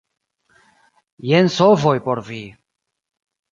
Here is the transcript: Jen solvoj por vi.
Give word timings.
Jen 1.33 1.51
solvoj 1.57 1.95
por 2.09 2.25
vi. 2.33 2.43